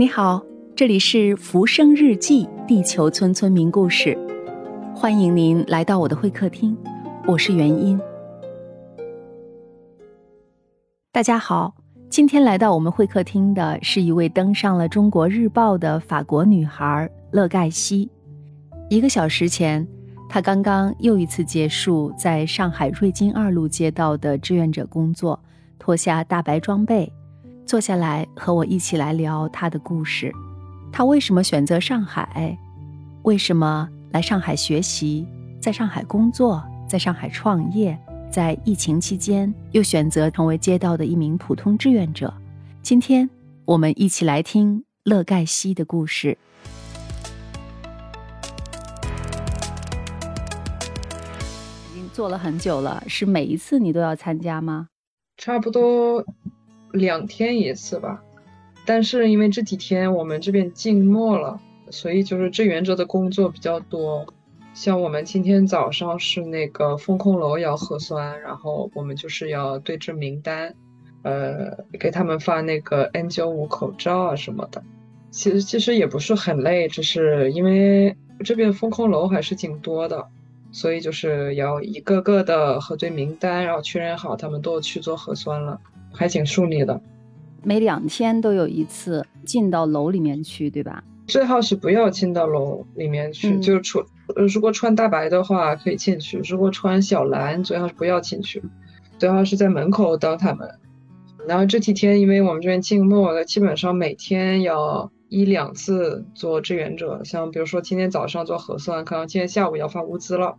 [0.00, 0.40] 你好，
[0.76, 4.16] 这里是《浮生日记》地球村村民故事，
[4.94, 6.76] 欢迎您来到我的会客厅，
[7.26, 8.00] 我是元音。
[11.10, 11.74] 大家好，
[12.08, 18.08] 今天来到我们会客厅的是一位登上了《中国日报》的法国女孩乐盖西。
[18.88, 19.84] 一个小时前，
[20.28, 25.42] 她刚刚又一次结束在上海瑞金二路街道的志愿者工作，
[25.76, 27.12] 脱下大白装备。
[27.68, 30.32] 坐下来和我一起来聊他的故事，
[30.90, 32.56] 他为什么选择上海？
[33.24, 35.28] 为什么来上海学习，
[35.60, 37.96] 在上海工作，在上海创业？
[38.32, 42.32] 在疫情期间又选择成为街道的一名普通志愿者。
[42.82, 43.28] 今天
[43.66, 46.38] 我们一起来听乐盖西的故事。
[51.90, 54.88] 已经做了很久了，是每一次你都要参加吗？
[55.36, 56.24] 差不多。
[56.92, 58.22] 两天一次吧，
[58.86, 61.60] 但是因为这几天我们这边静默了，
[61.90, 64.26] 所以就是志愿者的工作比较多。
[64.74, 70.72] 像我们今天早上是那个风控楼要核酸，然后我们就是要对着名单，
[71.22, 74.82] 呃，给他们发那个 N95 口罩啊什么的。
[75.30, 80.24] 其实其实也不是很累，只是因为这边风控楼还是挺多的，
[80.70, 85.80] 所以就是要一个个的核对名单，然后确认好他们都去做核酸了。
[86.18, 87.00] 还挺顺利的，
[87.62, 91.04] 每两天都有一次进到楼里面去，对吧？
[91.28, 98.60] 最好是不要进到楼里面去，就是穿呃，如果穿大白的话可以进去，如果穿小蓝最好是不要进去，
[99.16, 100.68] 最好是在门口等他们。
[101.46, 110.56] 然后这几天因为我们这边静默了，基本上每天要一两次做志愿者，像比如说今天早上做核酸，可能今天下午要发物资了，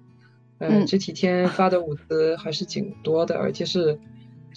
[0.60, 4.00] 嗯，这几天发的物资还是挺多的，而且是。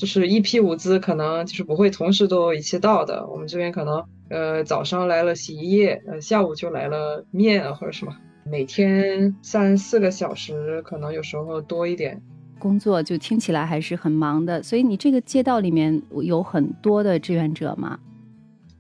[0.03, 8.13] 就是一批物资可能就是不会同时都一起到的，我们这边可能呃早上来了洗衣液，呃下午就来了面啊或者什么，
[8.45, 12.21] 每天三四个小时，可能有时候多一点。
[12.59, 17.97] 工作就听起来还是很忙的，所以你这个街道里面有很多的志愿者吗？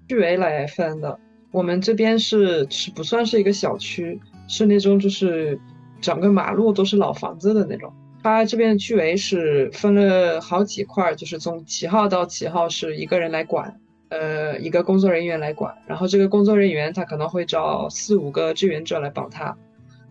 [0.08, 1.16] 区委来分的，
[1.52, 5.56] 我们这边是是不算是一个小区，是那种就是
[6.00, 7.92] 整个马路都是老房子的那种。
[8.22, 15.74] 他这边的区委是分了好几块，就是从几号到几号是一个人来管，呃，一个工作人员来管。
[15.86, 19.56] 然后这个工作人员他可能会找四五个志愿者来帮他，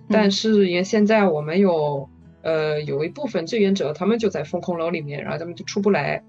[0.09, 2.09] 但是因为现在我们有，
[2.41, 6.21] 呃，有一部分志愿者他们就在风控楼里面，然后他们就出不来，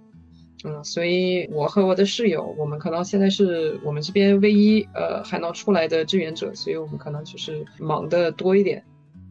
[0.64, 8.84] 嗯，所以我和我的室友，我们可能现在是我们这边唯一呃还能出来的志愿者，所以我们可能就是忙的多一点。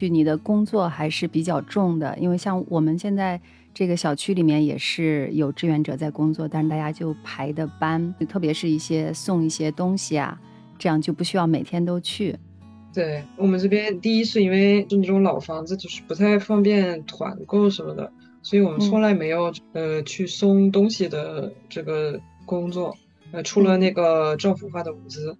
[0.08, 3.40] 你的工作还是比较重的，因为像我们现在
[3.74, 10.38] 这个小区里面也是有志愿者在工作，但是大家就排的班，特别是一些送一些东西啊，
[10.78, 12.36] 这样就不需要每天都去。
[12.92, 22.94] 对我们这边，第一是因为就那种老房子，就是不太方便团购什么的，所以我们从来没有呃去送东西的这个工作，
[23.30, 25.36] 呃，除了那个政府发的物资。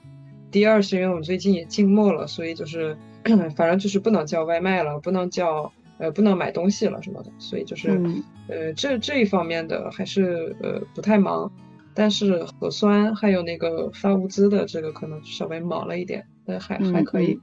[0.50, 2.96] 第二是因为我们最近也静默了，所以就是。
[3.56, 8.00] 反正就是不能叫外卖了，不能叫呃，不能买东西了什么的，所以就是
[8.48, 11.50] 呃，这这一方面的还是呃不太忙，
[11.94, 17.38] 但是核酸还有那个发物资的这个可能稍微忙了一点，但还还可以。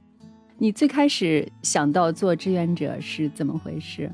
[0.58, 4.10] 你最开始想到做志愿者是怎么回事？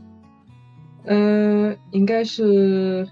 [1.06, 3.08] 嗯，应该是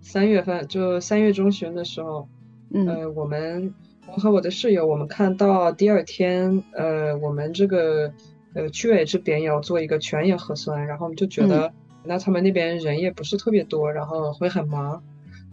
[0.00, 2.26] 三月份，就三月中旬的时候，
[2.72, 3.74] 呃，我们。
[4.12, 8.12] 我和我的室友，我们看到第二天，呃，我们这个
[8.54, 11.72] 呃区委这边要做一个全员核酸，然后我们就觉得，
[12.04, 15.00] 那他们那边人也不是特别多，然后会很忙，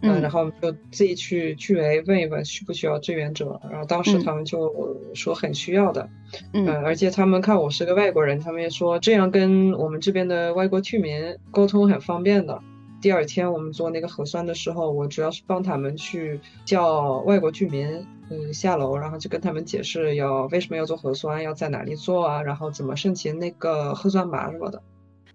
[0.02, 6.08] 嗯，然后我们就自己去区委问一问需不需要志愿者，然后当时他们就说很需要的，
[6.52, 12.60] 嗯，而且他们看我是个外国人，他们也说这样跟我们这边的外国居民沟通很方便的。
[13.00, 17.86] 第二天我们做那个核酸的时候，我主要是帮他们去叫外国居民，
[18.28, 24.82] 嗯，下楼，然后就跟他们解释要为什么要做核酸，要在哪里做啊，然后怎么申请那个核酸码什么的。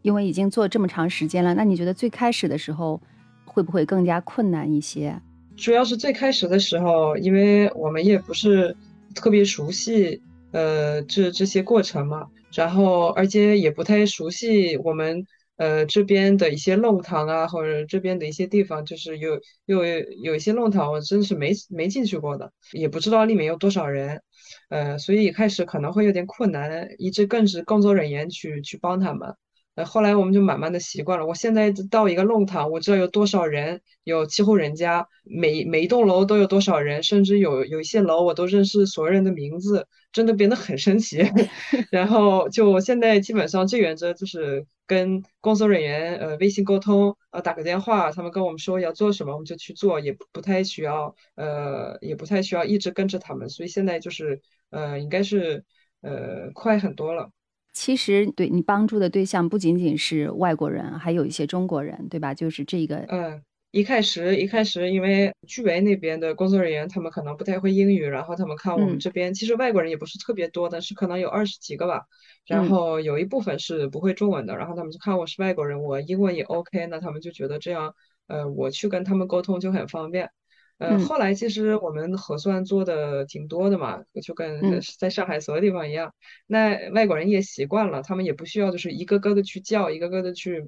[0.01, 3.01] 因为已经做这么长时间了，那你觉得最开始的时候
[3.45, 5.17] 会不会更加困难一些？
[5.55, 8.75] 主要是最开始的时候，因为我们也不是
[9.15, 10.21] 特别熟悉，
[10.51, 15.25] 呃，这这些过程嘛，然后而且也不太熟悉我们。
[15.57, 19.85] 呃，这边的一些弄堂啊，或者这边的一些地方，就是有有
[20.23, 24.21] 有一些弄堂，我真是没没进去过的，也不知道里面有多少人，
[24.69, 29.35] 呃，所以一开始可能会有点困难，一直更是工作人员去去帮他们，
[29.75, 31.25] 呃，后来我们就慢慢的习惯了。
[31.27, 41.19] 我现在到一个弄堂，我知道有多少人，有几户人家，每每一栋楼都有多少人，甚至有有一些楼我都认识所有人的名字，真的变得很神奇。
[41.91, 55.63] 然后就现在基本上最原则就是跟工作人员呃微信沟通，呃打个电话，他们跟我们说要做什么，我们就去做，也不太需要呃也不太需要一直跟着他们，所以现在就是呃应该是
[56.01, 57.29] 呃快很多了。
[57.75, 62.31] 其实，对你帮助的对象不仅仅是外国人，还有一些中国人，对吧？
[62.31, 62.97] 就是这个。
[63.07, 63.43] 嗯，
[63.73, 72.03] 一开始一开始，因为居委那边的工作人员他们可能不太会英语，然后他们看我们这边，其实外国人也不是特别多，但是可能有二十几个吧。
[72.45, 77.95] 然后有一部分是不会中文的，然后他们就看我是外国人，我英文也 OK，那他们就觉得这样，
[78.27, 80.29] 呃，我去跟他们沟通就很方便。
[80.77, 86.13] 嗯，后来其实我们核算做的挺多的嘛，就跟在上海所有地方一样。
[86.45, 90.67] 那外国人也习惯了，他们也不需要就是一个个的去叫，一个个的去，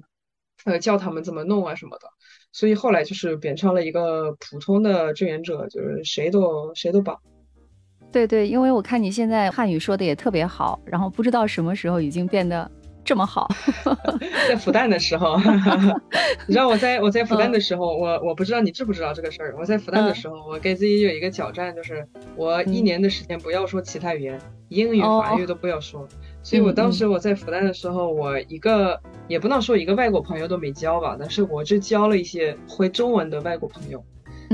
[0.64, 2.08] 呃，教他们怎么弄啊什么的。
[2.52, 7.16] 所以后来就是变成了一个普通的志愿者，就是谁都谁都帮。
[8.10, 12.70] 对对，因为我看你现在汉语说的也特别好，然后不知道什么时候已经变得。
[13.04, 13.48] 这么好，
[14.48, 15.36] 在复旦的时候，
[16.48, 19.54] 你知道我在我在复旦的时候，我我不知道你知不知道这个事儿。
[19.56, 22.04] 我在复旦的时候，我给自己有一个挑战，就是
[22.34, 26.04] 我一年的时间不要说其他语言，英语、法语都不要说。
[26.46, 34.00] 所以我当时我在复旦的时候，我一个也不能说一个外国朋友都没交吧，但是我就交了一些会中文的外国朋友，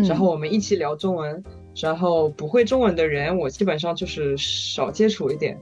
[0.08, 1.44] 然后我们一起聊中文，
[1.76, 5.58] 然后不会中文的人，我基本上就是少接触一点。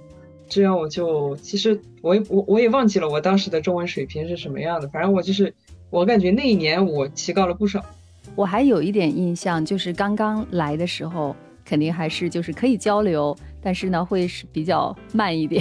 [0.48, 5.52] 这样我就其实我也我我也忘记了我当时的中文水平是什么样的，反正我就是
[5.90, 7.84] 我感觉那一年我提高了不少。
[8.36, 11.34] 我还有一点印象，就是刚刚来的时候，
[11.64, 15.60] 肯定还是就是可以交流，但是呢会是比较慢一点。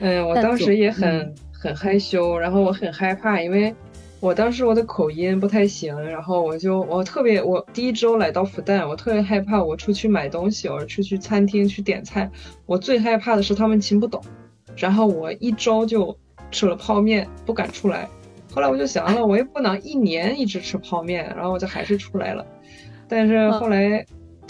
[0.00, 3.74] 嗯，我当时也很很害羞，然后我很害怕，因为。
[4.22, 12.30] 我当时我的口音不太行，然后我就我特别我第一周来到复旦，我特别害怕我出去买东西我出去餐厅去点菜，
[12.66, 14.22] 我最害怕的是他们听不懂，
[14.76, 16.14] 然后我一周就
[16.50, 18.06] 吃了泡面，不敢出来。
[18.52, 22.44] 后来我就想了，我也不能一年一直吃泡面，然后我就还是出来了。
[23.08, 24.04] 但是后来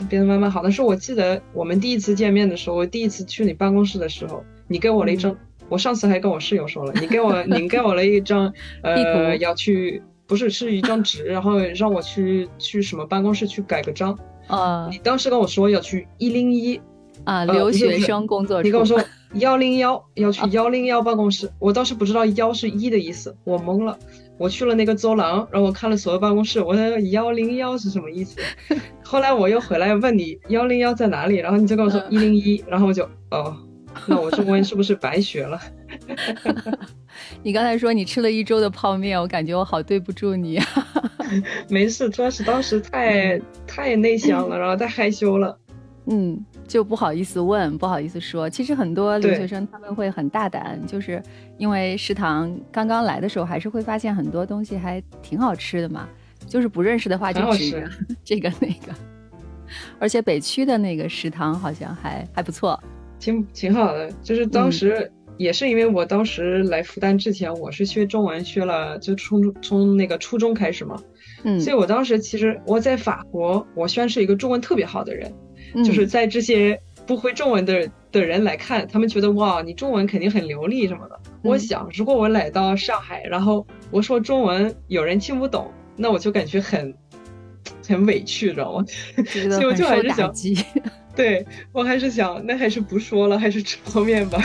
[0.08, 0.64] 变得慢慢好。
[0.64, 5.37] 但是我记得我们第一次见面的时候，我第一次去你办公室的时候，你给我了一张。
[5.69, 8.52] 我上次还跟我室友说了，你给我， 你给我了一张，
[8.82, 14.19] 呃，要去，不是，是一张纸，然后让我去去什么办公室去改个章。
[14.49, 16.81] 啊，你当时跟我说要去一零一，
[17.22, 18.62] 啊，留学生工作。
[18.62, 19.00] 你跟我说
[19.34, 23.96] 幺零幺要去幺零幺办公室，我当时不知道幺是一的意思，我懵了。
[24.38, 28.40] 我去了那个走廊，然后我看了所有办公室，我说幺零幺是什么意思？
[29.05, 33.56] 后来我又回来问你幺零幺在哪里，然后你就跟我说一零一，然后我就哦。
[34.06, 35.61] 那我中文是不是白学了？
[37.43, 40.61] 你刚才说你吃了一周的泡面，我感觉我好对不住你。
[41.69, 45.56] 没事，主要是当时太太内向了，然后太害羞了。
[46.06, 48.50] 嗯，就不好意思问，不好意思说。
[48.50, 51.23] 其实很多留学生他们会很大胆，就是
[51.56, 56.08] 因为食堂刚刚来的时候，还是会发现很多东西还挺好吃的嘛。
[56.49, 57.88] 就是不认识的话，就指
[58.25, 58.93] 这个那个。
[60.00, 62.82] 而且北区的那个食堂好像还还不错。
[63.20, 71.00] 挺挺好的，就是当时也是因为我当时来复旦之前，我是学中文学了，就从从那个初中开始嘛，
[71.44, 75.32] 嗯，所以我当时其实我在法国，我算是一个中文特别好的人，
[75.84, 81.20] 就是在这些不会中文的的人来看，他们觉得哇，你中文肯定很流利什么的。
[81.43, 86.94] 我想，如果我来到上海，然后我说中文有人听不懂，那我就感觉很
[87.86, 88.84] 很委屈，知道吗？
[89.32, 90.32] 所以我就还是想。
[91.20, 94.43] 对我还是想，那还是不说了，还是吃泡面吧。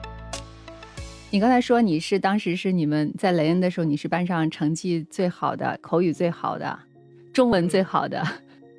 [1.32, 6.78] 你刚才说你是当时是你们在雷恩的时候，你是班上成绩最好的，口语最好的，
[7.32, 8.22] 中文最好的。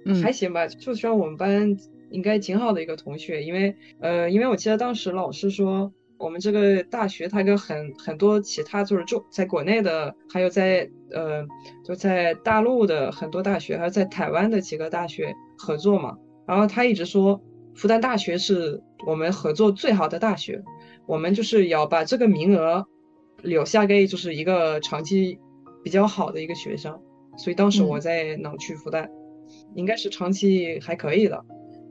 [0.06, 1.76] 嗯，还行吧，就算我们班
[2.12, 11.44] 应该挺好的一个同学，因为呃，因为我记得当时老师说，我们这个大学它跟很很多其他就是中在国内的，还有在呃
[11.84, 16.16] 就在大陆的很多大学，还有在台湾的几个大学合作嘛。
[16.50, 17.40] 然后他一直说，
[17.76, 20.60] 复旦大学是我们合作最好的大学，
[21.06, 22.84] 我们就是要把这个名额
[23.44, 25.38] 留下给就是一个长期
[25.84, 27.00] 比较好的一个学生。
[27.38, 29.08] 所以当时我在能去复旦，
[29.76, 31.40] 应该是长期还可以的，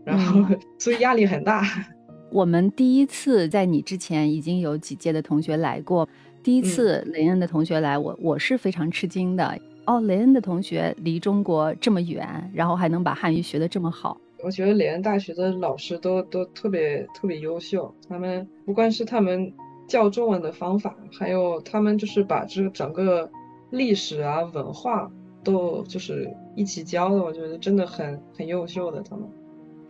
[0.05, 0.45] 然后
[0.77, 1.65] 所以压力很大。
[2.33, 6.09] 我们第一次在你之前已经有几届的同学来过，
[6.43, 9.57] 第一次雷恩的同学来，我我是非常吃惊的。
[9.87, 14.21] 哦，雷恩的同学离中国这么远，然后还能把汉语学得这么好。
[14.43, 19.53] 我觉得雷恩大学的老师都都特别特别优秀，他们不管是他们
[19.87, 23.29] 教中文的方法，还有他们就是把这个整个
[23.71, 25.11] 历史啊文化
[25.43, 29.25] 都就是一起教的，我觉得真的很很优秀的他们。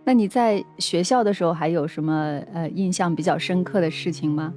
[0.04, 4.54] 那你在学校的时候还有什么呃印象比较深刻的事情吗？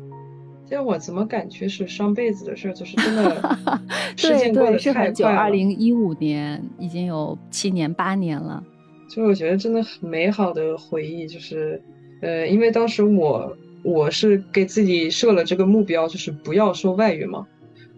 [0.65, 3.57] 就我怎么感觉是上辈子的事儿，就是真的
[4.15, 5.37] 时间过得太快了。
[5.37, 8.63] 二零一五年已经有七年八年了，
[9.11, 11.81] 就我觉得真的很美好的回忆，就是
[12.21, 17.45] 呃，因为当时我我是给自己设了这个目标，就是不要说外语嘛。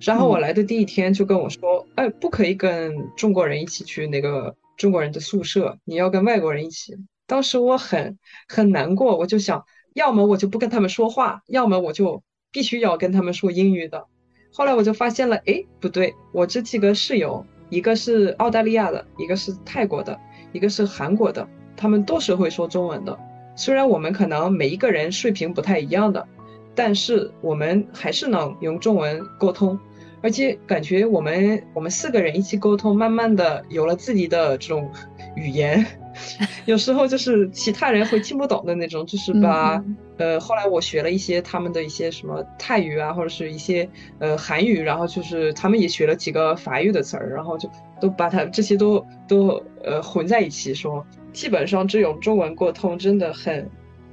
[0.02, 6.96] 然后我来的第一天就跟我说，哎，不可以跟中国人一起去那个中国人的宿舍，你要跟外国人一起。
[7.28, 8.18] 当时我很
[8.48, 14.08] 很难过，我就想，要么我就不跟他们说话，要么我就必须要跟他们说英语的。
[14.52, 20.20] 后来我就发现了，哎，不对，我这几个室友，一个是澳大利亚的，一个是泰国的，
[20.54, 21.46] 一个是韩国的，
[21.76, 23.18] 他们都是会说中文的。
[23.56, 26.26] 虽然我们可能每一个人水平不太一样的，
[26.74, 29.78] 但是我们还是能用中文沟通，
[30.22, 34.90] 而且感觉我们我们四个人一起沟通，慢慢的有了自己的这种
[35.36, 35.86] 语言。
[36.66, 39.84] 有时候就是其他人会听不懂的那种，就是把
[40.18, 43.90] 呃，后来我学了一些他们的一些什么泰语啊，或者是一些
[44.20, 53.70] 呃韩语，然后就是他们也学了几个法语的词儿，然后就都把它这些都都呃混在一起说，基本上这种中文沟通，真的很，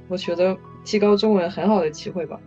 [0.07, 2.39] 我觉得提高中文很好的机会吧。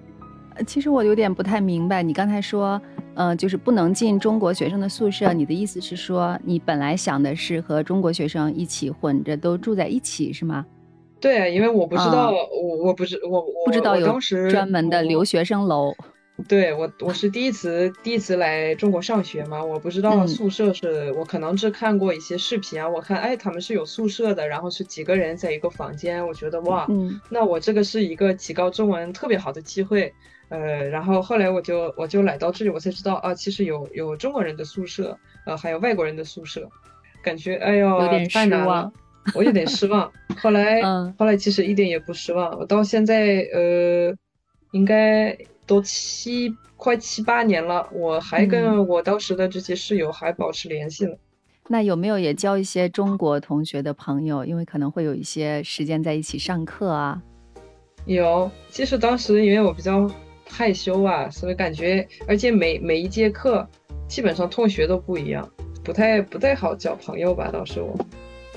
[0.66, 2.80] 其实我有点不太明白，你刚才说。
[3.16, 5.32] 嗯，就是不能进中国学生的宿舍。
[5.32, 10.64] 你的意思是说，你本来想的是和中国学生一起混着都住在一起，是吗？
[11.20, 15.94] 对，因为我不知道，我我不知我我不知道有时专门的留学生楼。
[16.48, 26.86] 对我，我是第一次第一次来中国上学嘛，我不知道宿舍是我可能只看过一些视频啊，我看哎他们是有宿舍的，然后是几个人在一个房间，我觉得哇，
[27.30, 30.12] 那我这个是一个提高中文特别好的机会。
[30.50, 36.68] 呃，然后后来我就我就来到这里，我才知道啊，其实有有中国人的宿舍，呃，还有外国人的宿舍，
[37.22, 38.92] 感觉哎呦，有点失望，
[39.34, 40.12] 我有点失望。
[40.36, 40.82] 后来，
[41.18, 42.56] 后来其实一点也不失望。
[42.58, 44.14] 我到现在，呃，
[44.72, 51.16] 应该都七快七八年了，我还跟我当时的这些室友还保持联系了。
[51.68, 54.44] 那有没有也交一些中国同学的朋友？
[54.44, 57.22] 因为可能会有一些时间在一起上课啊。
[58.06, 60.10] 有，其实当时因为我比较。
[60.46, 63.66] 害羞啊，所以感觉，而且每每一节课，
[64.06, 65.50] 基本上同学都不一样，
[65.82, 67.48] 不太不太好交朋友吧。
[67.50, 67.98] 当时我，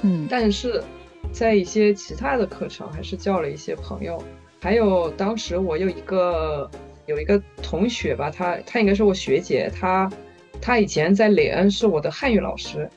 [0.04, 0.84] 嗯，但是
[1.32, 4.22] 在一些其他的课程还是交了一些朋友。
[4.62, 6.70] 还有当时我有一个
[7.08, 10.10] 有一个同学吧，他他应该是我学姐，他
[10.62, 12.88] 他以前在雷恩是我的汉语老师，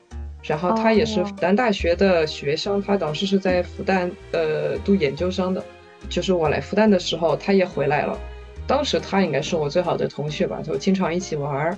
[0.43, 5.63] 然后他也是复旦大学的学生，他当时是在复旦呃读研究生的，
[6.09, 8.19] 就是我来复旦的时候，他也回来了。
[8.67, 11.77] 当时他应该是我最好的同学吧，就经常一起玩儿，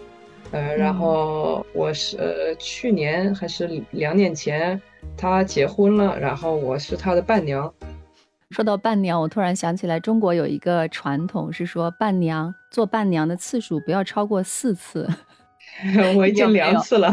[0.52, 4.82] 呃，然后我是呃去年还是两年前
[5.16, 7.72] 他结婚了，然后我是他的伴娘。
[8.54, 15.10] 说到伴娘，我突然想起来，中国有一个传统是说伴娘做伴娘的次数不要超过四次。
[16.16, 17.12] 我已经 两次了。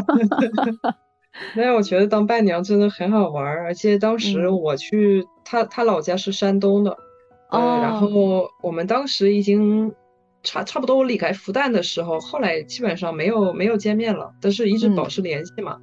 [1.55, 6.95] 但是我觉得当伴娘真的很好玩儿，而且当时我去他他老家是山东的。
[7.49, 9.91] 呃，然后我们当时已经
[10.43, 15.77] 差差不多我离开复旦的时候，后来基本上没有没有见面了，但是一直保持联系嘛。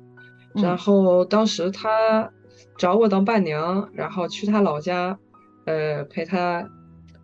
[0.55, 2.31] 然后当时他
[2.79, 5.19] 找我当伴娘，然后去他老家，
[5.69, 6.67] 呃，陪他，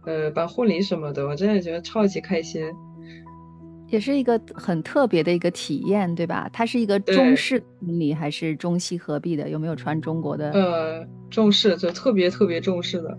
[0.05, 2.63] 呃，办婚礼什么的，我真的觉得超级开心，
[3.89, 6.47] 也是一个很特别的一个体验，对吧？
[6.53, 9.49] 它是一个中式婚礼还是中西合璧的？
[9.49, 10.51] 有没有穿中国的？
[10.51, 13.19] 呃，中式，就特别特别中式的。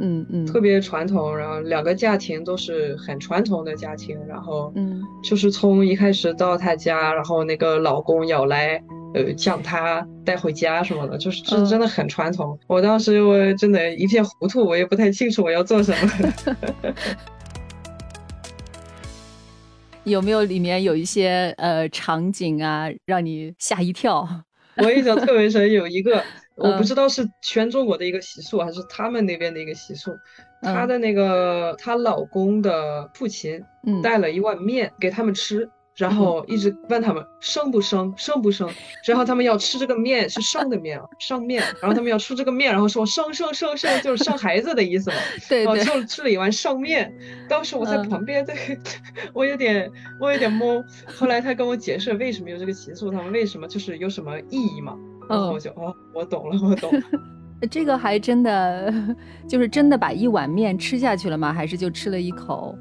[0.00, 8.82] 嗯嗯，特别传统，然后两个家庭都是很传统的家庭，然后嗯，就是从一开始到他家，然后那个老公要来
[9.14, 12.58] 呃将他带回家什么的，就是这真的很传统。
[12.66, 15.98] 我当时我真的一片糊涂，我也不太清楚我要做什么。
[20.04, 24.28] 有没有里面有一些呃场景啊，让你吓一跳？
[24.78, 26.22] 我印象特别深，有一个。
[26.54, 30.12] 我不知道是全中国的一个习俗，还是他们那边的一个习俗。
[30.60, 33.64] 她的那个她老公的父亲
[34.02, 38.68] 带了一碗面给他们吃，然后一直问他们生不生，生不生。
[39.06, 41.62] 然后他们要吃这个面是生的面啊，生面。
[41.80, 45.16] 然后他们要吃这个面，然后说生生生生就是生孩子的意思嘛。
[45.48, 45.84] 对对。
[45.84, 47.12] 就吃了一碗生面。
[47.48, 48.54] 当时我在旁边，对，
[49.34, 50.82] 我有点我有点懵。
[51.14, 54.96] 后来他跟我解释为什么有这个习俗，他们为什么就是有什么意义嘛。
[55.28, 57.00] 然后，我就哦，我懂了，我懂了。
[57.70, 58.92] 这个还真的，
[59.48, 61.52] 就是真的把一碗面吃下去了吗？
[61.52, 62.76] 还是就吃了一口？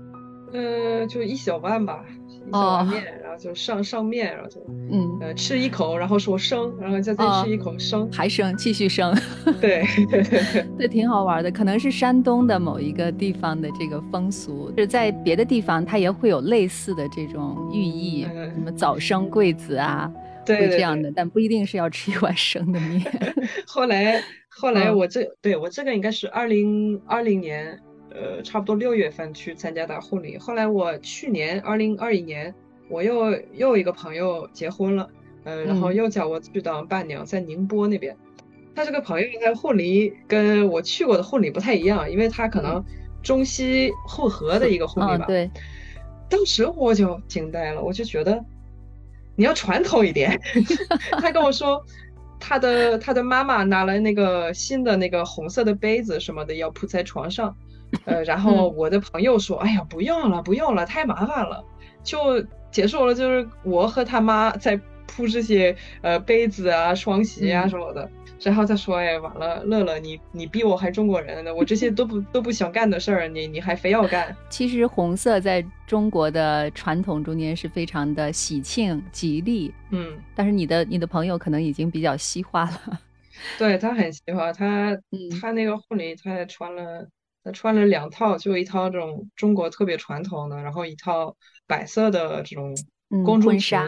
[0.53, 2.03] 呃，就一小半吧，
[2.49, 4.59] 碗面，然后就上上面，然后就
[4.91, 5.17] 嗯。
[5.21, 9.15] 呃吃一口，然后说生，然后再再吃一口生，还生，继续生。
[9.61, 9.85] 对。
[10.09, 20.11] 对 对对，挺好玩的，可能是山东的某一个地方的这个风俗，就是在别的地方它也会有类似的这种寓意，什么早生贵子啊，
[20.47, 23.01] 会这样的，但不一定是要吃一碗生的面。
[23.67, 27.79] 后来后来我这对我这个应该是二零二零年。
[28.13, 30.37] 呃，差不多六月份去参加的婚礼。
[30.37, 32.53] 后来我去年二零二一年，
[32.89, 35.09] 我又又一个朋友结婚了，
[35.43, 38.15] 呃，然后又叫我去当伴娘，在宁波那边。
[38.73, 42.83] 他这个朋友的婚礼跟我去过的婚礼不太一样，因为他可能
[43.21, 45.25] 中西混合的一个婚礼吧。
[45.25, 45.49] 对。
[46.29, 48.41] 当时我就惊呆了，我就觉得
[49.35, 50.39] 你要传统一点。
[51.19, 51.85] 他跟我说，
[52.41, 57.55] 他的他的妈妈拿了那个新的那个红色的杯子什么的，要铺在床上。
[58.05, 61.63] 呃， 然后我的朋友说：“哎呀，不用了，不用了，太麻烦了，
[62.03, 64.79] 就结束了。”就是我和他妈在
[65.11, 68.09] 铺这些呃杯子啊、双席啊什么的。
[68.41, 74.35] 然后他说：“哎，完了，乐乐，你你比我还中国人呢，我这些都不都不想干的事儿，你你还非要干。
[74.49, 82.99] ”其实红色在中国的传统中间是非常的喜庆吉利，嗯，但是你的你的朋友可能已经比较西化了。
[83.59, 84.97] 对他很西化，他
[85.39, 87.07] 他那个婚礼他也穿了。
[87.43, 92.77] 他穿了两套，就一套这种中国特别传统的，然后一套白色的这种
[93.25, 93.79] 公主裙，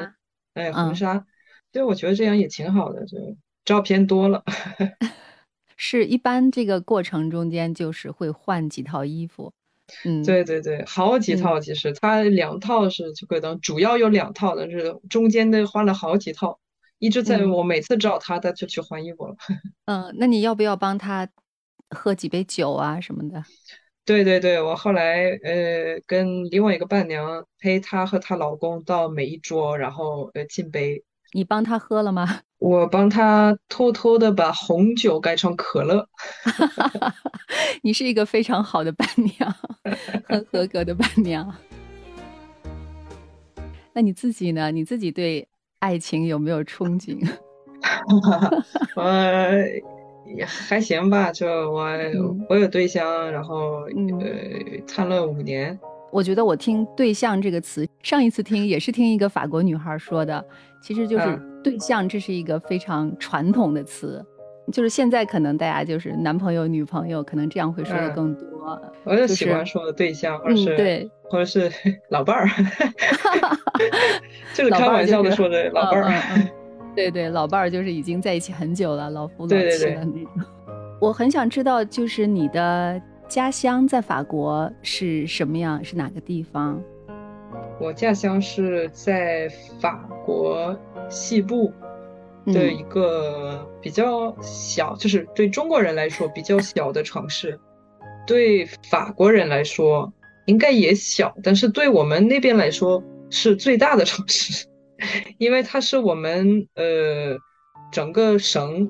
[0.53, 1.25] 哎，婚纱。
[1.71, 3.17] 对，我觉得这样也挺好的，就
[3.65, 4.43] 照片多了。
[5.75, 9.51] 是一般这个过程中间就是会换几套衣服。
[10.05, 16.59] 嗯，对对对，好几套其实他两套是就可能主要有两套的，是中间的换了好几套，
[16.99, 19.35] 一直在我每次找他，他就去换衣服了。
[19.85, 21.27] 嗯，那你要不要帮他？
[21.95, 23.43] 喝几杯酒啊什么的，
[24.05, 31.03] 对对对，我后来呃跟另外一个伴娘陪她和她老公到每一桌，然后呃敬杯。
[31.35, 32.41] 你帮他喝了吗？
[32.59, 36.07] 我帮他偷偷的把红酒改成可乐。
[37.81, 39.55] 你是一个非常好的伴娘，
[40.29, 41.53] 很合格的伴娘。
[43.93, 44.69] 那你自己呢？
[44.71, 45.47] 你自己对
[45.79, 47.19] 爱情有没有憧憬？
[48.95, 49.92] 我。
[50.25, 51.87] 也还行吧，就我
[52.49, 53.87] 我有对象，然后
[54.19, 54.27] 呃
[54.87, 55.77] 谈了五年。
[56.11, 60.45] 我觉得我听“对象”这个词，上一次听也是听一个法国女孩说的，
[60.79, 64.23] 其实就是“对象”，这是一个非常传统的词，
[64.71, 68.47] 就是现在可能大家就是男朋友、女朋友，可能这样会说的更多。
[69.03, 71.71] 我就喜欢说的对象，或者是对，或者是
[72.09, 72.47] 老伴儿，
[74.53, 76.11] 就是开玩笑的说的老伴儿。
[76.95, 80.31] 对对，老伴儿就是已经在一起很久了，老夫老妻了那种。
[81.01, 86.81] 我很想知道，就是你的家乡在法国是什么样，是哪个地方？
[87.79, 90.77] 我家乡是在法国
[91.09, 91.71] 西部
[92.45, 97.59] 的一个比较小，就是对中国人来说比较小的城市，
[98.25, 100.11] 对法国人来说
[100.45, 104.65] 应该也小，但是对我们那边来说是最大的城市。
[105.37, 107.37] 因为它是我们呃
[107.91, 108.89] 整个省，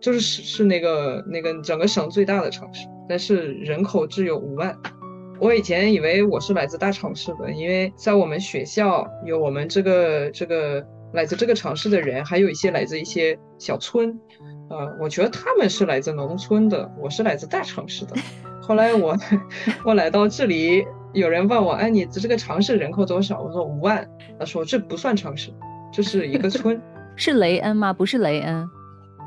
[0.00, 4.76] 就是是是那个那个整个省最大的城市，但是人口只有五万。
[5.40, 14.18] 我以前以为我是来自大城市的，因为在我们学校有我们这个这个来自这个城市的人，还有一些来自一些小村，
[14.68, 18.16] 呃，我觉得他们是来自农村的，我是来自大城市的。
[18.60, 19.16] 后来我
[19.84, 20.84] 我来到这里。
[21.18, 23.40] 有人问我，哎，你这个城市人口多少？
[23.40, 24.08] 我说五万。
[24.38, 25.50] 他说这不算城市，
[25.92, 26.80] 这是一个村。
[27.16, 27.92] 是雷恩吗？
[27.92, 28.68] 不是雷恩，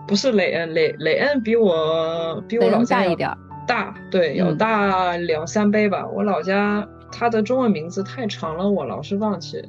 [0.08, 0.74] 不是雷恩。
[0.74, 3.30] 雷雷恩比我比我老家大一点，
[3.68, 6.08] 大，对，有大两三倍吧。
[6.08, 9.62] 我老家他的中文名字太长了，我老是忘记。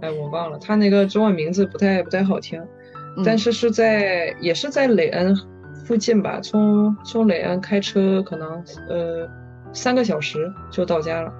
[0.00, 2.62] 哎，我忘了，他那个中文名字不太不太好听。
[3.24, 5.36] 但是是在也是在雷恩
[5.84, 6.38] 附近吧？
[6.40, 9.28] 从从雷恩开车可能呃。
[9.72, 11.32] 三个小时就到家了，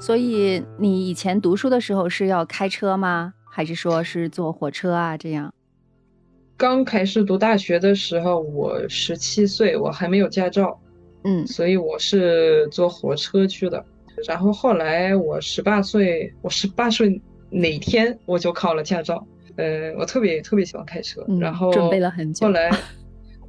[0.00, 3.34] 所以你以前读书的时候是要开车吗？
[3.50, 5.16] 还是说是坐火车啊？
[5.16, 5.52] 这样？
[6.56, 10.80] 刚开始读大学的时候，我十七岁，我还没有驾照，
[11.24, 13.84] 嗯，所以我是坐火车去的。
[14.26, 19.24] 然后后来我十八岁，我十八岁哪天我就考了驾照。
[19.56, 22.46] 呃，我特别特别喜欢开车，然后准备了很久。
[22.46, 22.70] 后来，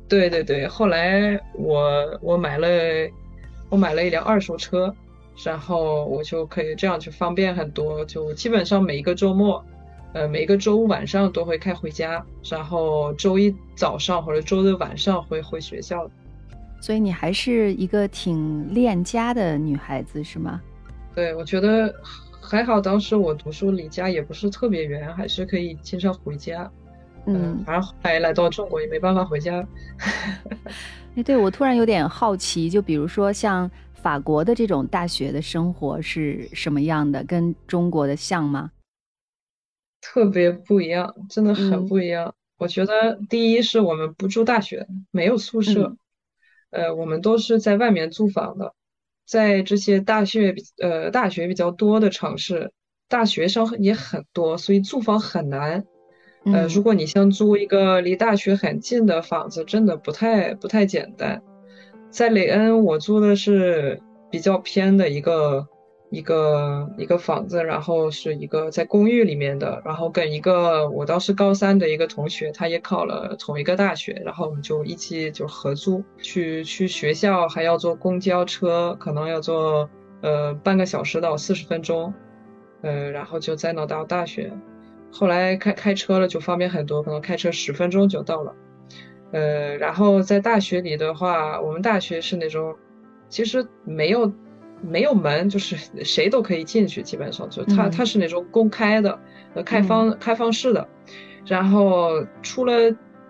[0.07, 2.67] 对对对，后来我我买了。
[3.69, 4.93] 我买了一辆二手车，
[5.43, 9.63] 然后我就可以这样去方便很多，就基本上每一个周末，
[10.13, 16.09] 呃，每一个周五晚上都会开回家，然后周一早上或者周日晚上会回学校。
[16.81, 20.61] 所以你还是一个挺恋家的女孩子，是吗？
[21.13, 21.93] 对，我觉得
[22.41, 26.71] 还好，当时我读书离家也不是特别远，还是可以经常回家。
[27.25, 29.67] 嗯，反正后来来到中国也没办法回家。
[31.15, 37.23] 哎，对我突然有点好奇，就比如说像法国的这种大学的生活是什么样的？
[37.23, 38.71] 跟中国的像吗？
[40.01, 42.33] 特别不一样，真的很不一样。
[42.57, 45.95] 我觉得第一是我们不住大学，没有宿舍，
[46.69, 48.73] 呃，我们都是在外面租房的。
[49.25, 52.71] 在这些大学呃大学比较多的城市，
[53.07, 55.85] 大学生也很多，所以租房很难。
[56.45, 61.41] 呃，如果你想租一个离大学很近的房子，真的不太不太简单。
[62.09, 65.67] 在雷恩，我租的是比较偏的一个
[66.09, 79.87] 一个一个房子，然后是一个在公寓里面的，然后跟一个我当时高三的一个同学，他也考了同一个大学，然后我们就一起就合租去去学校，还要坐公交车，可能要坐
[80.21, 82.11] 呃半个小时到四十分钟，
[82.81, 84.51] 呃，然后就再到到大学。
[85.11, 88.55] 后来开开车了就方便很多，可能开车十分钟就到了。
[89.31, 92.75] 呃，然后在大学里的话，我们大学是那种，
[93.27, 94.31] 其实没有
[94.81, 99.19] 没有门，就是谁都可以进去，基本上就它它是那种公开的，
[99.53, 100.87] 呃，开放开放式的。
[101.45, 102.73] 然后除了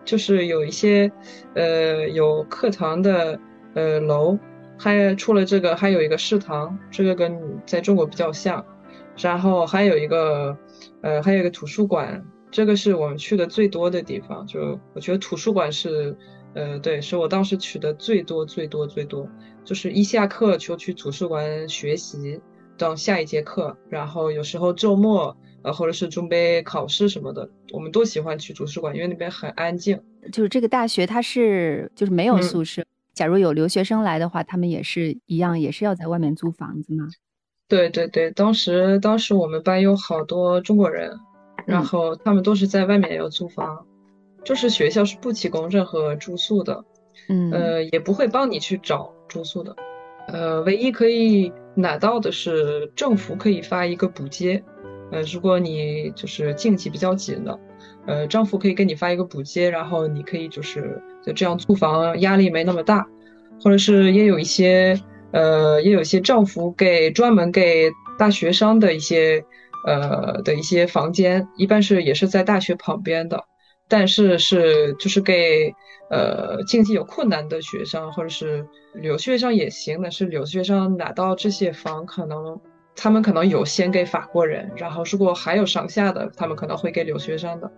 [0.05, 1.11] 就是有一些
[1.53, 3.39] 呃有课堂的
[3.73, 4.37] 呃楼，
[4.77, 8.65] 还除了这个还有一个食堂，这个跟在中国比较像。
[9.17, 10.57] 然后还有一个。
[11.01, 14.45] 呃，还有一个图书馆，这个是我们去的最多的地方。
[14.45, 16.15] 就我觉得图书馆是，
[16.55, 19.27] 呃，对，是我当时去的最多最多最多。
[19.63, 22.39] 就是一下课就去图书馆学习，
[22.77, 23.77] 等下一节课。
[23.87, 30.01] 然后有时候周末，呃，或者是准备考试什么的，我们都喜欢去图书馆，因为那边很安静。
[30.31, 32.83] 就是这个大学它是就是没有宿舍，
[33.13, 37.07] 假如有留学生来的话，他们也是一样，也是要在外面租房子吗？
[37.69, 41.15] 对对对，当时当时我们班有好多中国人，
[41.67, 43.85] 然后他们都是在外面要租房，
[44.43, 46.83] 就是学校是不提供任何住宿的，
[47.29, 49.75] 嗯，呃，也不会帮你去找住宿的，
[50.29, 54.63] 呃，唯一可以拿到的是政府可以发一个补贴，
[55.11, 57.59] 呃，如果你就是经济比较紧的，
[58.07, 63.07] 呃，政府可以给你发一个补贴，然后你可以就是就这样租房，压力没那么大，
[63.61, 64.99] 或者是也有一些。
[65.31, 69.43] 呃，也有些政府给专门给大学生的一些，
[69.85, 73.43] 呃的一些房间，一般是也是在大学旁边的，
[73.87, 75.73] 但是是就是给
[76.09, 82.59] 呃经济有困难的学生或者是留学生也行但是留学生拿到这些房，可能
[82.95, 87.71] 他们可能有先给法国人，然后如果还有剩下的，他们可能会给留学生的。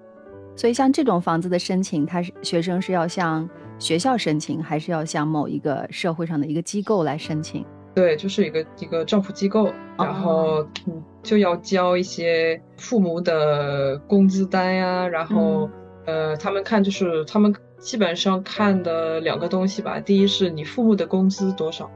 [0.56, 3.48] 所以像这种房子的申请，他是学生是要向
[3.82, 7.66] 学校申请，还是要向某一个社会上的一个机构来申请？
[7.96, 15.68] 对，就是一个一个政府机构，然后嗯就要交一些父母的工资单呀，然后
[16.06, 21.90] 呃他们看就是他们基本上看的两个东西吧，第一是你父母的工资多少，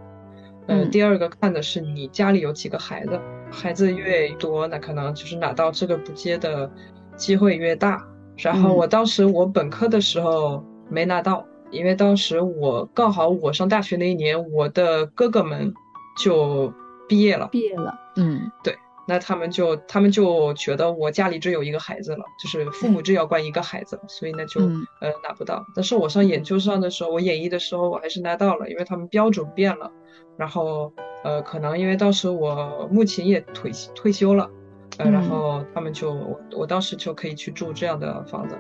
[0.65, 3.21] 嗯，第二个看的是你家里有几个孩子，
[3.51, 6.69] 孩子越多，那可能就是拿到这个补贴的
[7.15, 8.03] 机会越大。
[8.37, 15.73] 然后我当时我本科的时候没拿到，因为当时我刚好我上大学那一年，我的哥哥们
[16.17, 16.71] 就
[17.07, 17.47] 毕业了。
[17.51, 18.75] 毕业了，嗯，对，
[19.07, 25.65] 那他们就他们就觉得我家里只有一个孩子了，就是父母只要管一个孩子，所以那就呃拿不到。
[25.75, 29.91] 但是我上研究生的时候，我研一的时候我还是拿到了，因为他们标准变了，
[30.37, 30.91] 然后
[31.23, 34.49] 呃可能因为当时我目前也退退休了。
[34.97, 38.57] 呃，然后他们就我我当时就可以去住这样的房子，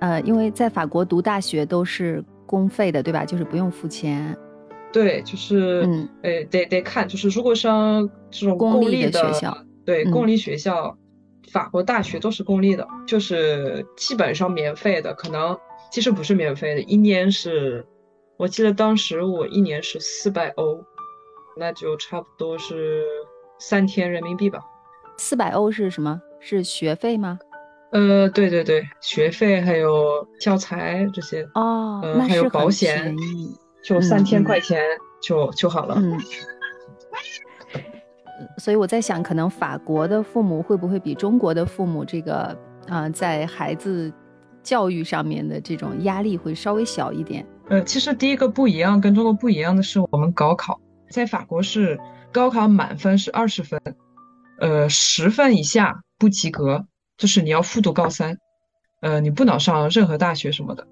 [0.00, 3.24] 呃，因为在法国读大学都是公费的，对吧？
[3.24, 4.36] 就是不用付钱。
[4.90, 10.96] 对，就是，嗯，呃，得得看，就是如果上这种公立的学校，对，公立学校，
[11.52, 15.56] 法国大学都是公立的，就是基本上免费的，可能
[15.92, 17.86] 其实不是免费的，一年是，
[18.38, 20.82] 我记得当时我一年是四百欧，
[21.58, 23.04] 那就差不多是
[23.58, 24.58] 三天人民币吧。
[25.18, 26.18] 四百欧是什么？
[26.40, 27.38] 是学费吗？
[27.90, 33.16] 呃，对对对，学费还有教材这些哦，呃，还有保险，
[33.82, 34.82] 就三千块钱
[35.22, 35.94] 就就好了。
[35.96, 36.18] 嗯，
[38.58, 42.56] 所以我在想，可能法国的父母会不会比中国的父母这个
[42.88, 44.12] 啊，在孩子
[44.62, 47.46] 教育上面的这种压力会稍微小一点？
[47.70, 50.78] 呃，其实第一个不一样，跟中国不一样的是，我们高考
[51.10, 51.98] 在法国是
[52.30, 53.80] 高考满分是二十分。
[54.60, 56.84] 呃，十分以下不及格，
[57.18, 58.38] 就是你要复读高三，
[59.02, 60.86] 呃，你不能上任何大学什么的。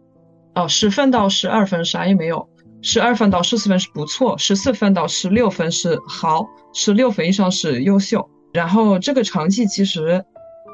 [0.54, 2.48] 哦，十分到十二分啥也没有，
[2.82, 8.28] 十二分到十四分是不错，十四分到十六分是好，十六分以上是优秀。
[8.52, 10.24] 然后这个成绩其实，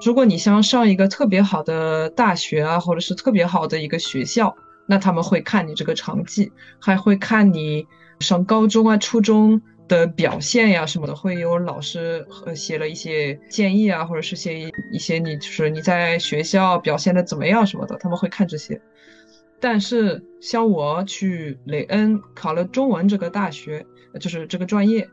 [0.04, 4.54] 如果你想上一个特别好的大学啊，或者是特别好的一个学校，
[4.86, 7.86] 那他们会看你这个成绩，还会看你
[8.20, 9.60] 上高中啊、初中
[9.92, 18.80] 的表现呀什么的，会有老师呃写了一些建议啊，或者是写一些你就是你在学校表现的怎么样什么的，他们会看这些。
[19.60, 23.84] 但是像我去雷恩考了中文这个大学，
[24.18, 25.06] 就是这个专业，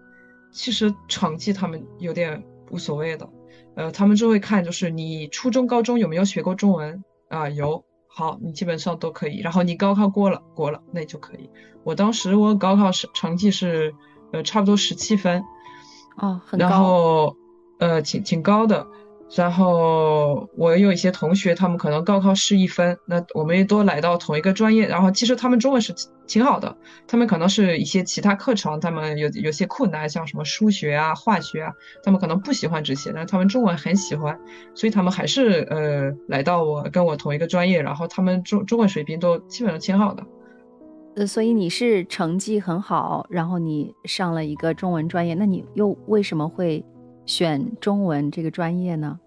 [0.53, 3.29] 其实成绩他们有点无所谓的，
[3.75, 7.49] 呃，他们就会看就是你初中、高中有没有学过中文啊？
[7.49, 9.41] 有，好，你基本上都可以。
[9.41, 11.49] 然后你高考过了，过了那就可以。
[11.83, 13.93] 我当时我高考是成绩是，
[14.31, 15.43] 呃，差不多十七分，
[16.17, 17.35] 哦，很高，然后
[17.79, 18.85] 呃，挺挺高的。
[19.35, 24.87] 然后我有一些同学，他们可能高考失一分，那我们也都来到同一个专业。
[24.87, 25.93] 然后其实他们中文是
[26.25, 31.71] 挺好的，他们可能是一些其他课程，他们有有些困难，像什么数学啊、化学啊，
[32.03, 34.35] 他们可能不喜欢这些，但是他们中文很喜欢，
[34.73, 37.83] 所以他们还是呃来到我跟我同一个专业。
[37.83, 40.23] 然后他们中中文水平都基本上挺好的。
[41.15, 46.83] 呃，所以你是成绩很好，然后你上了一个中文专业，那你又为什么会？
[47.25, 49.19] 选中文这个专业呢？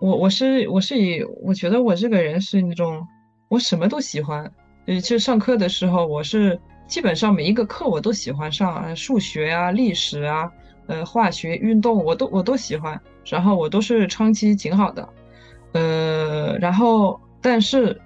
[0.00, 3.06] 我我是我是以我觉得我这个人是那种
[3.48, 4.52] 我什么都喜欢，
[4.86, 10.50] 呃，就上课的时候我是基本上每一个课我都喜欢上，数学啊、历史啊、
[10.88, 15.08] 呃、化学、运动我都我都喜欢，然后我都是成绩挺好的，
[15.74, 18.00] 呃，然后但是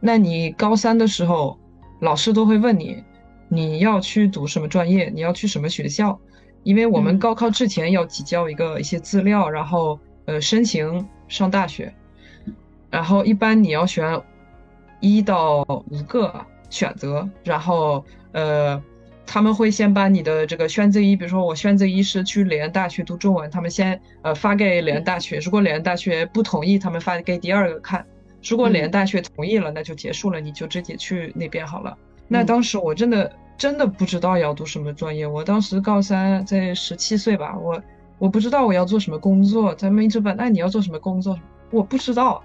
[0.00, 1.56] 那你高三的时候，
[2.00, 3.02] 老师都会问你
[3.48, 6.18] 你要去读什么专业，你要去什么学校。
[6.64, 11.94] 因为我们高考之前要提交一个一些资料，然后呃申请上大学，
[12.90, 14.20] 然后一般你要选
[15.00, 18.82] 一到五个选择，然后呃
[19.24, 28.04] 他们会先把你的这个选择一，比如说我选择一是去雷恩大学读中文，他们先呃发给雷恩大学，如果雷恩大学不同意，他们发给第二个看，
[28.42, 31.96] 如果联大学同意了，那就结束了，你就直接去那边好了。
[32.26, 33.32] 那当时我真的。
[33.58, 35.26] 真的不知道要读什么专业。
[35.26, 37.82] 我当时高三，在十七岁吧，我
[38.16, 39.74] 我不知道我要做什么工作。
[39.74, 41.36] 咱们一直问，那你要做什么工作？
[41.72, 42.40] 我不知道，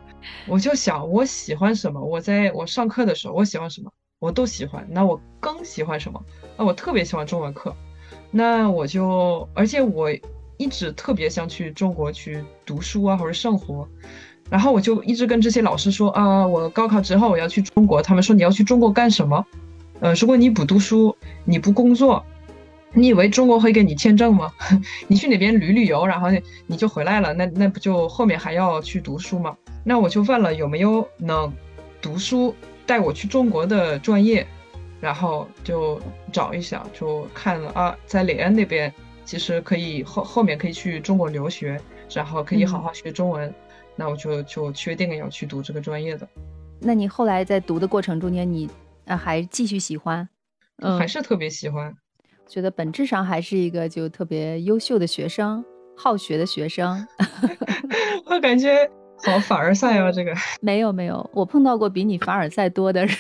[0.48, 2.02] 我就想我喜欢什么。
[2.02, 4.84] 我在我上课的时候，我喜欢什么，我都喜欢。
[4.90, 6.20] 那我更喜欢什么？
[6.58, 7.76] 那我特别喜欢中文课。
[8.32, 10.10] 那我就，而且我
[10.58, 13.88] 一直特别想去中国去读书啊，或者生活。
[14.54, 18.04] 然后我就一直跟这些老师说啊，我高考之后我要去中国。
[18.04, 19.44] 他们说你要去中国干什么？
[20.00, 22.24] 呃，如果你不读书，你不工作，
[22.92, 24.54] 你以为中国会给你签证吗？
[25.10, 26.28] 你去哪边旅旅游，然后
[26.68, 29.58] 你就回来了，那那不就后面还要去读书吗？
[29.84, 31.52] 那我就问了有没有能
[32.00, 32.54] 读书
[32.86, 34.46] 带我去中国的专业，
[35.02, 36.00] 然后就
[36.32, 38.94] 找一下，就看了啊，在雷恩那边
[39.26, 41.82] 其实可以后后面可以去中国留学，
[42.14, 43.52] 然后可以好好学中文，
[43.96, 46.28] 那我就就确定要去读这个专业的。
[46.80, 48.70] 那你后来在读的过程中间，你？
[49.06, 50.26] 啊，还继续喜欢，
[50.78, 51.94] 嗯，还是特别喜欢，
[52.48, 55.62] 觉得本质上还是一个就特别优秀的学生，
[55.94, 57.06] 好学的学生。
[58.26, 63.14] 我感觉好凡尔赛啊，这个 没有没有，我碰到过比你凡尔赛多的人。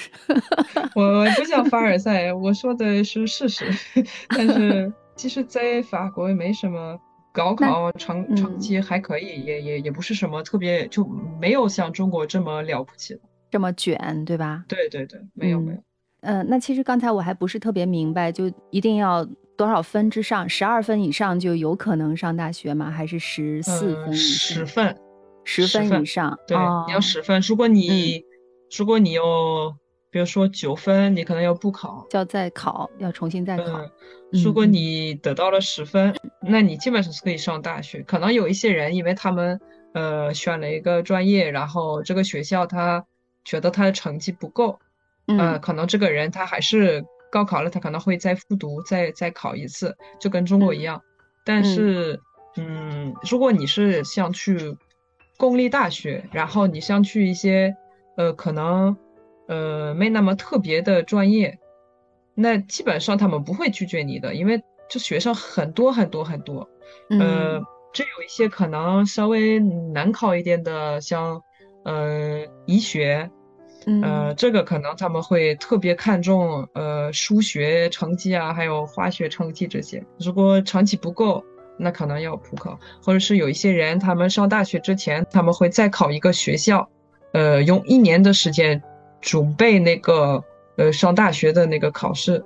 [0.95, 3.65] 我不叫凡尔赛，我说的是事实。
[4.29, 6.97] 但是其实，在法国也没什么，
[7.33, 11.03] 高考成成绩还可以，也也也不是什么特别，就
[11.41, 13.19] 没有像中国这么了不起的。
[13.51, 14.63] 这么卷，对吧？
[14.67, 15.79] 对对对，没有没有。
[16.21, 22.89] 嗯，那其实刚才我还不是特别明白，就一定要多少分之上，十二分以上就有可能上大学吗？
[22.89, 24.55] 还是十四分以上？
[24.55, 24.97] 十分，
[25.43, 26.39] 十分以上。
[26.47, 26.55] 对，
[26.87, 27.41] 你要十分。
[27.41, 28.23] 如果你
[28.77, 29.75] 如果你有，
[30.13, 33.81] 比如说九分，你可能要补考，要再考，要重新再考。
[34.31, 38.01] 如果你得到了十分，那你基本上是可以上大学。
[38.03, 39.59] 可能有一些人，因为他们
[39.93, 43.05] 呃选了一个专业，然后这个学校他。
[43.45, 44.79] 觉得他的成绩不够，
[45.27, 51.01] 呃，可能这个人他还是高考了，他可能会再复读，再再考一次，就跟中国一样。
[51.43, 52.17] 但是，
[52.55, 54.77] 嗯，如果你是想去
[55.37, 57.75] 公立大学，然后你想去一些
[58.15, 58.95] 呃可能
[59.53, 61.59] 呃没那么特别的专业，
[62.35, 66.67] 那基本上他们不会拒绝你的，因为这学生很多很多很多。
[67.09, 67.61] 呃，
[67.93, 71.41] 只有一些可能稍微难考一点的，像。
[71.85, 73.29] 呃，医学，
[74.01, 80.01] 呃，这个可能他们会特别看重，呃，数学成绩啊，还有化学成绩这些。
[80.17, 81.43] 如果成绩不够，
[81.77, 86.87] 那可能要补考，或者是有一些人，他们上大学之前，他们会再考一个学校，
[87.33, 88.81] 呃，用一年的时间
[89.23, 90.43] 准备那个
[90.77, 92.43] 呃上大学的那个考试，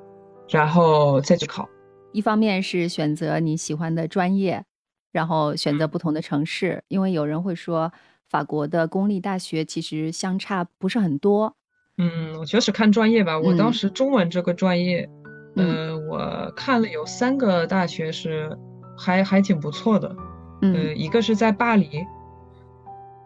[0.47, 1.67] 然后再去考。
[2.13, 4.63] 一方面是选择你喜欢的专业，
[5.11, 7.91] 然后选择不同的城市，因为有人会说
[8.29, 11.55] 法国的公立大学其实相差不是很多。
[11.97, 13.39] 嗯，我觉得是看专业吧。
[13.39, 15.09] 我当时中文这个专业，
[15.55, 18.55] 呃，我看了有三个大学是
[18.95, 20.15] 还还挺不错的。
[20.61, 22.05] 嗯，一个是在巴黎，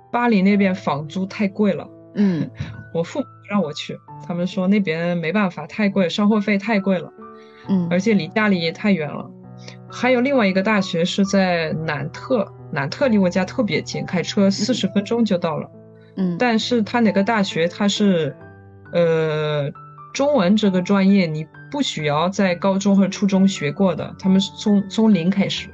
[0.10, 1.88] 巴黎那边房租太贵了。
[2.16, 2.50] 嗯，
[2.94, 7.12] 我父母让我去，他们说那边没办法，太贵，生活费太贵了。
[7.68, 9.30] 嗯，而且离家里也太远了。
[9.92, 15.70] 还有另外一个大学是在南特，南特离我家特别近，开车四十分钟就到了。
[16.16, 18.36] 嗯，但是他那个大学他是。
[18.94, 19.72] 呃，
[20.14, 25.70] 中文这个专业你不需要在高中或者初中学过的，他们是从从零开始。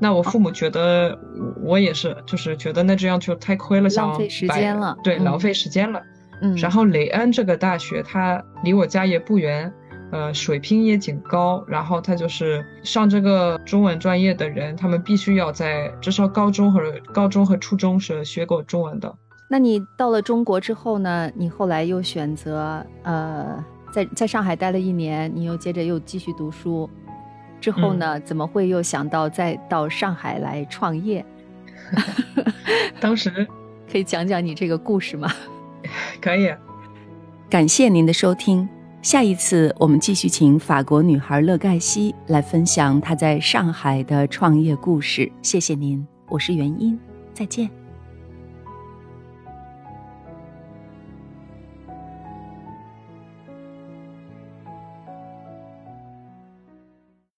[0.00, 1.16] 那我父母觉得
[1.62, 4.96] 我也是，就是觉得那这样就太亏了，浪费时间了。
[5.04, 6.02] 对，浪费时间了。
[6.40, 6.56] 嗯。
[6.56, 9.72] 然后雷恩这个大学，它离我家也不远，
[10.12, 11.64] 呃，水平也挺高。
[11.68, 19.14] 然后他就是上这个中文专业的人，他们必须要在至少高中或者高中和初中是学过中文的。
[19.48, 21.30] 那你到了中国之后呢？
[21.34, 26.88] 你后来又选择呃，在在上海待了一年，你又接着又继续读书，
[27.60, 31.24] 之后呢，怎么会又想到再到上海来创业？
[33.00, 33.44] 当时
[33.90, 35.28] 可以讲讲你这个故事吗？
[36.20, 36.50] 可以。
[37.48, 38.68] 感谢您的收听，
[39.02, 45.30] 下一次我们继续请法国女孩乐盖西来分享她在上海的创业故事。
[45.42, 46.98] 谢谢您，我是袁音，
[47.34, 47.79] 再见。